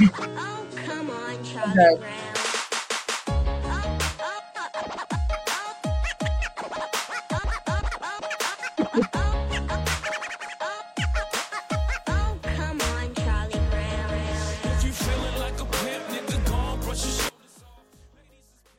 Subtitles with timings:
[0.00, 1.98] oh, come on, Charlie Okay.
[1.98, 2.34] Brown.
[12.08, 14.10] Oh, come on, Charlie Brown.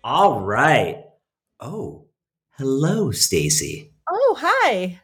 [0.04, 1.04] All right.
[1.60, 2.06] Oh,
[2.58, 3.92] hello, Stacy.
[4.10, 5.02] Oh, hi.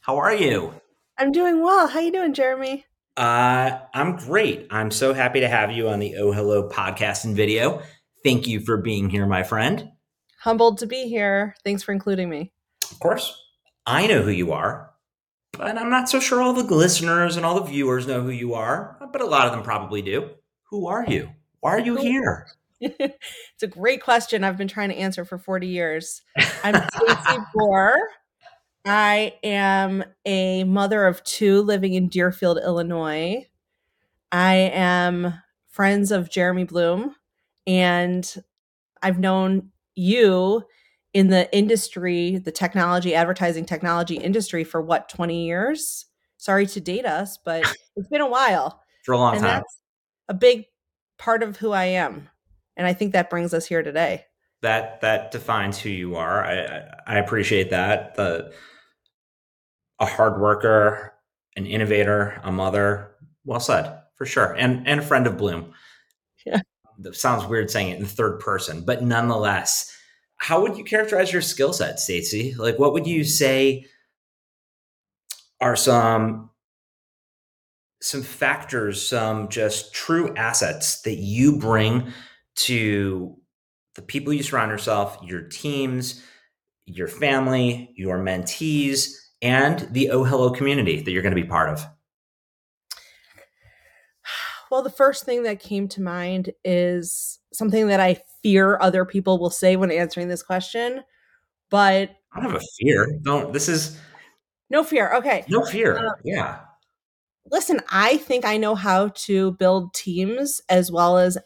[0.00, 0.72] How are you?
[1.18, 1.88] I'm doing well.
[1.88, 2.86] How you doing, Jeremy?
[3.18, 4.68] Uh, I'm great.
[4.70, 7.82] I'm so happy to have you on the Oh Hello podcast and video.
[8.22, 9.90] Thank you for being here, my friend.
[10.38, 11.56] Humbled to be here.
[11.64, 12.52] Thanks for including me.
[12.92, 13.36] Of course,
[13.84, 14.92] I know who you are,
[15.50, 18.54] but I'm not so sure all the listeners and all the viewers know who you
[18.54, 20.30] are, but a lot of them probably do.
[20.70, 21.30] Who are you?
[21.58, 22.46] Why are you here?
[22.80, 26.22] it's a great question I've been trying to answer for 40 years.
[26.62, 27.96] I'm Stacy Bohrer.
[28.84, 33.46] I am a mother of two living in Deerfield, Illinois.
[34.32, 35.34] I am
[35.68, 37.14] friends of Jeremy Bloom,
[37.66, 38.34] and
[39.02, 40.64] I've known you
[41.14, 46.06] in the industry, the technology, advertising technology industry for what, 20 years?
[46.36, 47.64] Sorry to date us, but
[47.96, 48.82] it's been a while.
[49.04, 49.54] For a long and time.
[49.54, 49.78] that's
[50.28, 50.66] a big
[51.18, 52.28] part of who I am.
[52.76, 54.24] And I think that brings us here today.
[54.62, 56.44] That that defines who you are.
[56.44, 58.16] I I, appreciate that.
[58.16, 58.52] The
[60.00, 61.14] a hard worker,
[61.56, 63.14] an innovator, a mother.
[63.44, 65.72] Well said, for sure, and and a friend of Bloom.
[66.44, 66.60] Yeah.
[66.98, 69.96] That sounds weird saying it in third person, but nonetheless,
[70.38, 72.54] how would you characterize your skill set, Stacy?
[72.54, 73.86] Like, what would you say
[75.60, 76.50] are some
[78.00, 82.12] some factors, some just true assets that you bring
[82.54, 83.36] to
[83.98, 86.22] the people you surround yourself, your teams,
[86.86, 89.12] your family, your mentees,
[89.42, 91.84] and the Oh Hello community that you're going to be part of.
[94.70, 99.38] Well, the first thing that came to mind is something that I fear other people
[99.38, 101.02] will say when answering this question,
[101.68, 103.18] but I don't have a fear.
[103.22, 103.52] Don't.
[103.52, 103.98] This is
[104.70, 105.12] no fear.
[105.14, 105.44] Okay.
[105.48, 105.98] no fear.
[105.98, 106.60] Uh, yeah.
[107.50, 111.36] Listen, I think I know how to build teams as well as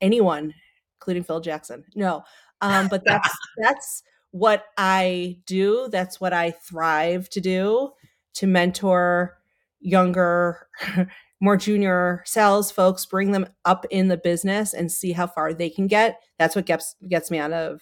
[0.00, 0.54] anyone,
[1.00, 1.84] including Phil Jackson.
[1.94, 2.22] No.
[2.60, 4.02] Um, but that's that's
[4.32, 5.88] what I do.
[5.90, 7.92] That's what I thrive to do
[8.34, 9.38] to mentor
[9.80, 10.68] younger,
[11.40, 15.70] more junior sales folks, bring them up in the business and see how far they
[15.70, 16.20] can get.
[16.38, 17.80] That's what gets gets me out of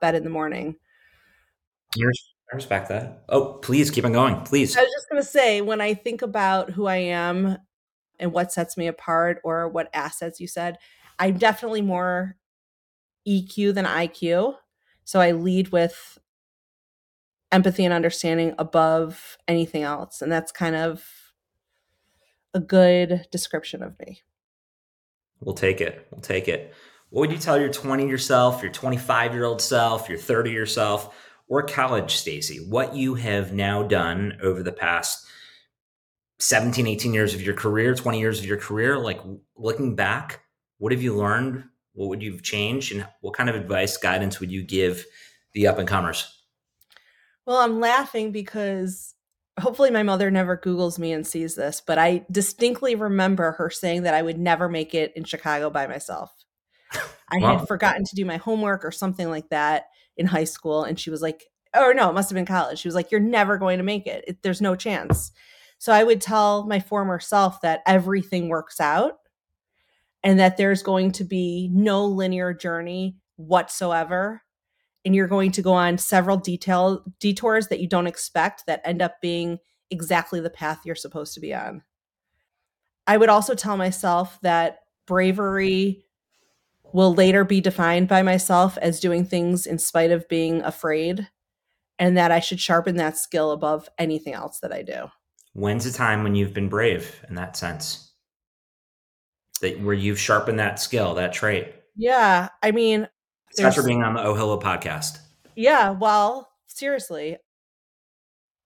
[0.00, 0.76] bed in the morning.
[2.52, 3.24] I respect that.
[3.28, 4.40] Oh, please keep on going.
[4.42, 4.76] Please.
[4.76, 7.58] I was just going to say, when I think about who I am
[8.20, 10.78] and what sets me apart or what assets you said,
[11.18, 12.36] I'm definitely more
[13.26, 14.54] EQ than IQ.
[15.04, 16.18] So I lead with
[17.52, 20.20] empathy and understanding above anything else.
[20.20, 21.04] And that's kind of
[22.54, 24.22] a good description of me.
[25.40, 26.06] We'll take it.
[26.10, 26.74] We'll take it.
[27.10, 31.14] What would you tell your 20 yourself, your 25 year old self, your 30 yourself,
[31.48, 32.58] or college Stacy?
[32.58, 35.26] What you have now done over the past
[36.38, 39.20] 17, 18 years of your career, 20 years of your career, like
[39.56, 40.40] looking back,
[40.78, 41.64] what have you learned?
[41.96, 42.92] What would you have changed?
[42.92, 45.04] And what kind of advice, guidance would you give
[45.54, 46.32] the up and comers?
[47.46, 49.14] Well, I'm laughing because
[49.58, 54.02] hopefully my mother never Googles me and sees this, but I distinctly remember her saying
[54.02, 56.32] that I would never make it in Chicago by myself.
[57.30, 57.58] I Wow.
[57.58, 59.86] had forgotten to do my homework or something like that
[60.16, 60.84] in high school.
[60.84, 62.78] And she was like, or no, it must have been college.
[62.78, 64.24] She was like, You're never going to make it.
[64.28, 65.32] it there's no chance.
[65.78, 69.18] So I would tell my former self that everything works out
[70.26, 74.42] and that there's going to be no linear journey whatsoever
[75.04, 79.00] and you're going to go on several detail detours that you don't expect that end
[79.00, 81.80] up being exactly the path you're supposed to be on.
[83.06, 86.04] I would also tell myself that bravery
[86.92, 91.28] will later be defined by myself as doing things in spite of being afraid
[92.00, 95.06] and that I should sharpen that skill above anything else that I do.
[95.52, 98.05] When's a time when you've been brave in that sense?
[99.58, 101.74] That where you've sharpened that skill, that trait.
[101.96, 103.08] Yeah, I mean,
[103.56, 105.18] Thanks for being on the Oh podcast.
[105.54, 107.38] Yeah, well, seriously,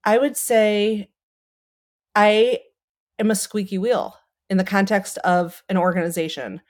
[0.04, 1.10] I would say
[2.14, 2.60] I
[3.18, 4.16] am a squeaky wheel
[4.48, 6.60] in the context of an organization.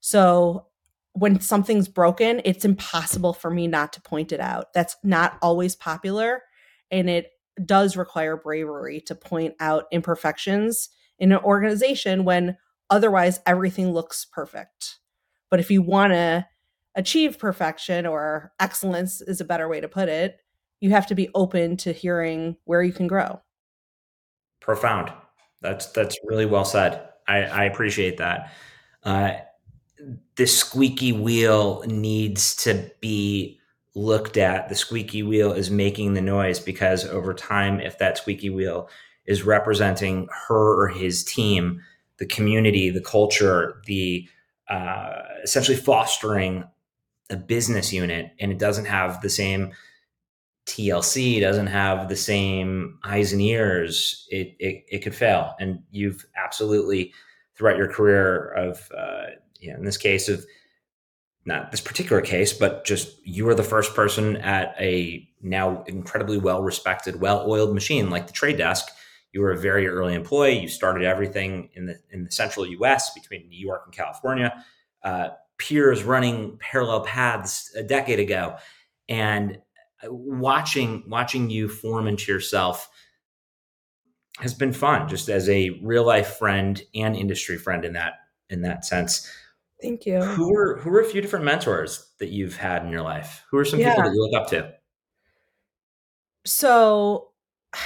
[0.00, 0.66] So
[1.12, 4.72] when something's broken, it's impossible for me not to point it out.
[4.74, 6.42] That's not always popular.
[6.90, 7.30] And it
[7.64, 10.88] does require bravery to point out imperfections
[11.18, 12.56] in an organization when
[12.90, 14.98] otherwise everything looks perfect.
[15.50, 16.46] But if you want to
[16.94, 20.40] achieve perfection or excellence is a better way to put it,
[20.80, 23.40] you have to be open to hearing where you can grow.
[24.60, 25.12] Profound.
[25.62, 27.08] That's that's really well said.
[27.28, 28.52] I, I appreciate that.
[29.04, 29.32] Uh,
[30.36, 33.60] the squeaky wheel needs to be
[33.94, 34.68] looked at.
[34.68, 38.88] The squeaky wheel is making the noise because over time, if that squeaky wheel
[39.26, 41.82] is representing her or his team,
[42.20, 44.28] the community, the culture, the
[44.68, 46.64] uh, essentially fostering
[47.30, 49.72] a business unit, and it doesn't have the same
[50.66, 55.54] TLC, doesn't have the same eyes and ears, it, it, it could fail.
[55.58, 57.12] And you've absolutely,
[57.56, 59.26] throughout your career of, uh,
[59.58, 60.44] you know, in this case of
[61.44, 66.38] not this particular case, but just you were the first person at a now incredibly
[66.38, 68.88] well respected, well oiled machine like the trade desk.
[69.32, 70.58] You were a very early employee.
[70.58, 73.14] You started everything in the in the central U.S.
[73.14, 74.64] between New York and California.
[75.02, 75.28] Uh,
[75.58, 78.56] peers running parallel paths a decade ago,
[79.08, 79.58] and
[80.04, 82.88] watching watching you form into yourself
[84.38, 85.08] has been fun.
[85.08, 88.14] Just as a real life friend and industry friend in that
[88.48, 89.30] in that sense.
[89.80, 90.20] Thank you.
[90.22, 93.44] Who are who are a few different mentors that you've had in your life?
[93.50, 93.94] Who are some Yeah.
[93.94, 94.74] people that you look up to?
[96.44, 97.29] So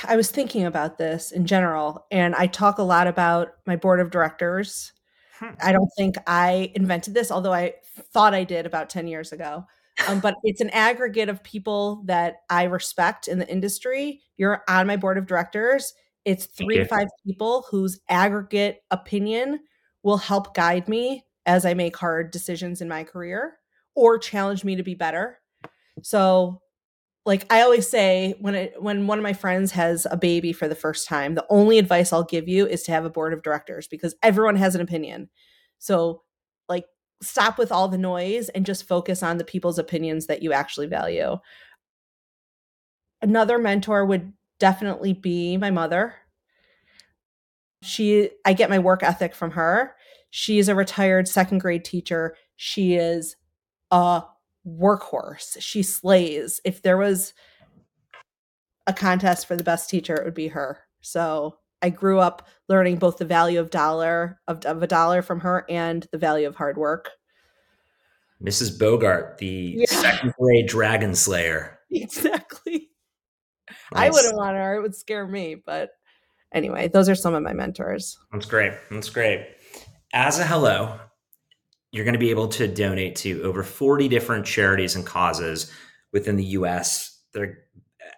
[0.08, 4.00] I was thinking about this in general, and I talk a lot about my board
[4.00, 4.92] of directors.
[5.38, 5.50] Hmm.
[5.62, 7.74] I don't think I invented this, although I
[8.12, 9.64] thought I did about 10 years ago.
[10.08, 14.22] Um, but it's an aggregate of people that I respect in the industry.
[14.36, 15.92] You're on my board of directors.
[16.24, 19.60] It's three to five people whose aggregate opinion
[20.02, 23.58] will help guide me as I make hard decisions in my career
[23.94, 25.38] or challenge me to be better.
[26.02, 26.60] So
[27.26, 30.68] like I always say when it when one of my friends has a baby for
[30.68, 33.42] the first time, the only advice I'll give you is to have a board of
[33.42, 35.30] directors because everyone has an opinion.
[35.78, 36.22] So
[36.68, 36.84] like
[37.22, 40.86] stop with all the noise and just focus on the people's opinions that you actually
[40.86, 41.38] value.
[43.22, 46.14] Another mentor would definitely be my mother.
[47.82, 49.94] She I get my work ethic from her.
[50.28, 52.36] She's a retired second grade teacher.
[52.56, 53.36] She is
[53.90, 54.24] a
[54.66, 55.56] workhorse.
[55.60, 56.60] She slays.
[56.64, 57.32] If there was
[58.86, 60.78] a contest for the best teacher, it would be her.
[61.00, 65.40] So I grew up learning both the value of dollar of, of a dollar from
[65.40, 67.10] her and the value of hard work.
[68.42, 68.78] Mrs.
[68.78, 69.86] Bogart, the Yeah.
[69.86, 71.78] second grade dragon slayer.
[71.90, 72.90] Exactly.
[73.92, 74.74] I wouldn't want her.
[74.76, 75.54] It would scare me.
[75.54, 75.90] But
[76.52, 78.18] anyway, those are some of my mentors.
[78.32, 78.72] That's great.
[78.90, 79.46] That's great.
[80.12, 80.98] As a hello,
[81.94, 85.70] you're going to be able to donate to over 40 different charities and causes
[86.12, 87.20] within the US.
[87.32, 87.58] They're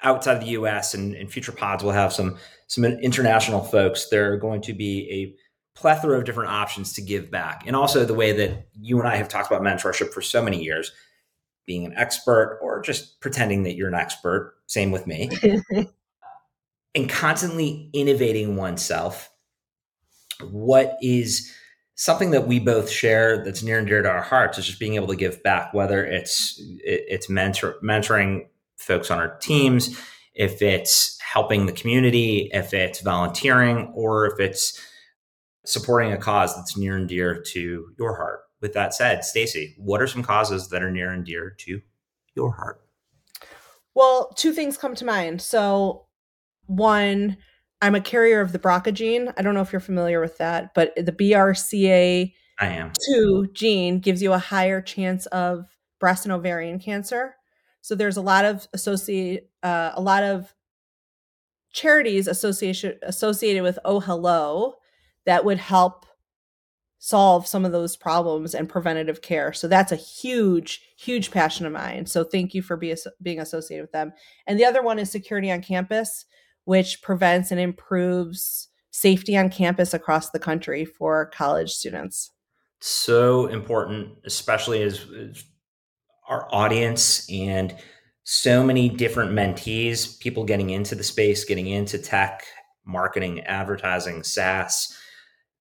[0.03, 2.39] outside of the US and in future pods we'll have some
[2.69, 4.09] some international folks.
[4.09, 7.65] There are going to be a plethora of different options to give back.
[7.67, 10.65] And also the way that you and I have talked about mentorship for so many
[10.65, 10.91] years,
[11.67, 15.31] being an expert or just pretending that you're an expert, same with me
[16.95, 19.31] and constantly innovating oneself.
[20.41, 21.53] What is
[21.97, 24.95] something that we both share that's near and dear to our hearts is just being
[24.95, 28.47] able to give back, whether it's it's mentor, mentoring
[28.77, 29.99] folks on our teams,
[30.35, 34.81] if it's helping the community, if it's volunteering, or if it's
[35.65, 38.41] supporting a cause that's near and dear to your heart.
[38.61, 41.81] With that said, Stacy, what are some causes that are near and dear to
[42.35, 42.81] your heart?
[43.95, 45.41] Well, two things come to mind.
[45.41, 46.07] So,
[46.67, 47.39] one,
[47.83, 49.33] I'm a carrier of the BRCA gene.
[49.37, 52.93] I don't know if you're familiar with that, but the BRCA2 I am.
[53.53, 55.67] gene gives you a higher chance of
[56.01, 57.35] breast and ovarian cancer.
[57.83, 60.55] So there's a lot of associate uh, a lot of
[61.73, 64.75] charities association associated with Oh Hello
[65.27, 66.07] that would help
[66.99, 69.53] solve some of those problems and preventative care.
[69.53, 72.07] So that's a huge, huge passion of mine.
[72.07, 74.13] So thank you for be, being associated with them.
[74.47, 76.25] And the other one is security on campus,
[76.67, 82.33] which prevents and improves safety on campus across the country for college students.
[82.81, 85.05] so important, especially as,
[86.29, 87.75] our audience and
[88.25, 92.45] so many different mentees, people getting into the space, getting into tech,
[92.85, 94.97] marketing, advertising, SaaS,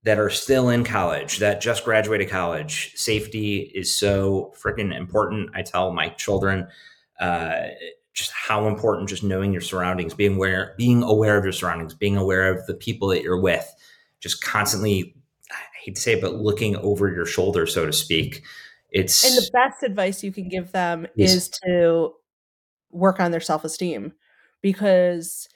[0.03, 2.93] that are still in college, that just graduated college.
[2.95, 5.51] Safety is so freaking important.
[5.53, 6.67] I tell my children
[7.19, 7.67] uh,
[8.15, 12.17] just how important just knowing your surroundings, being aware, being aware of your surroundings, being
[12.17, 13.71] aware of the people that you're with,
[14.21, 15.15] just constantly.
[15.51, 18.41] I hate to say it, but looking over your shoulder, so to speak.
[18.89, 21.33] It's And the best advice you can give them Yes.
[21.33, 22.13] is to
[22.89, 24.13] work on their self esteem
[24.61, 25.47] because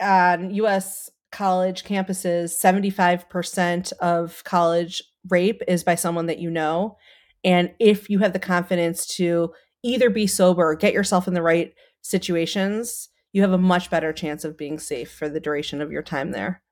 [0.00, 6.96] on US college campuses, 75% of college rape is by someone that you know.
[7.44, 9.52] And if you have the confidence to
[9.88, 14.12] either be sober or get yourself in the right situations, you have a much better
[14.12, 16.62] chance of being safe for the duration of your time there.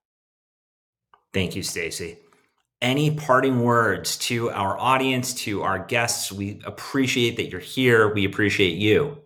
[1.33, 2.19] Thank you, Stacy.
[2.83, 6.31] any parting words to our audience, to our guests?
[6.31, 8.13] We appreciate that you're here.
[8.13, 9.19] We appreciate you.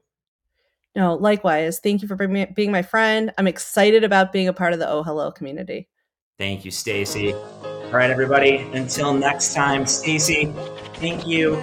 [0.97, 1.79] No, likewise.
[1.79, 3.33] Thank you for being being my friend.
[3.39, 5.89] I'm excited about being a part of the Oh Hello community.
[6.39, 7.33] Thank you, Stacy.
[7.33, 8.57] All right, everybody.
[8.73, 10.53] Until next time, Stacy.
[10.95, 11.57] Thank you.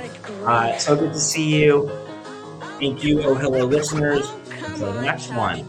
[0.45, 1.89] Uh, so good to see you.
[2.79, 4.29] Thank you, Oh Hello listeners.
[4.51, 5.65] Until the next one.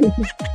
[0.00, 0.26] one.